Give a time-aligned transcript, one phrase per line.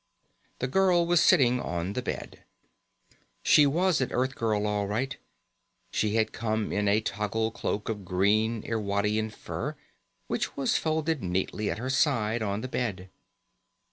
[0.57, 2.43] The girl was sitting on the bed.
[3.43, 5.15] She was an Earthgirl, all right.
[5.91, 9.75] She had come in a toggle cloak of green Irwadian fur,
[10.25, 13.11] which was folded neatly at her side on the bed.